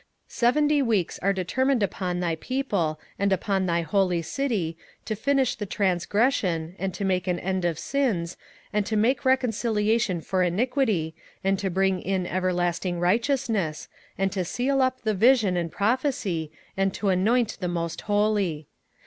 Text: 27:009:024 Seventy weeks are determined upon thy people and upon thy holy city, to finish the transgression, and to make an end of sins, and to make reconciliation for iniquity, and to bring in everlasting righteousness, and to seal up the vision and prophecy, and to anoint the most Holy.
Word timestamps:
27:009:024 0.29 0.33
Seventy 0.35 0.81
weeks 0.81 1.19
are 1.19 1.31
determined 1.31 1.83
upon 1.83 2.19
thy 2.19 2.35
people 2.37 2.99
and 3.19 3.31
upon 3.31 3.67
thy 3.67 3.81
holy 3.83 4.23
city, 4.23 4.75
to 5.05 5.15
finish 5.15 5.53
the 5.53 5.67
transgression, 5.67 6.75
and 6.79 6.91
to 6.91 7.05
make 7.05 7.27
an 7.27 7.37
end 7.37 7.63
of 7.65 7.77
sins, 7.77 8.35
and 8.73 8.83
to 8.87 8.95
make 8.95 9.23
reconciliation 9.25 10.19
for 10.19 10.41
iniquity, 10.41 11.13
and 11.43 11.59
to 11.59 11.69
bring 11.69 12.01
in 12.01 12.25
everlasting 12.25 12.99
righteousness, 12.99 13.87
and 14.17 14.31
to 14.31 14.43
seal 14.43 14.81
up 14.81 15.03
the 15.03 15.13
vision 15.13 15.55
and 15.55 15.71
prophecy, 15.71 16.51
and 16.75 16.95
to 16.95 17.09
anoint 17.09 17.57
the 17.59 17.67
most 17.67 18.01
Holy. 18.01 18.65